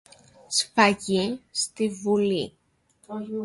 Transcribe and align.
Και 0.55 0.65
κατεβήκαμε 0.73 1.39
στην 1.51 2.03
κουζίνα. 2.03 2.49